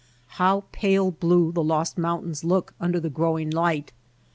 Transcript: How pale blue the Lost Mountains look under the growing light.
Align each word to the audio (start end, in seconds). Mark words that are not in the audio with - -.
How 0.41 0.63
pale 0.71 1.11
blue 1.11 1.51
the 1.51 1.61
Lost 1.63 1.95
Mountains 1.95 2.43
look 2.43 2.73
under 2.79 2.99
the 2.99 3.11
growing 3.11 3.51
light. 3.51 3.91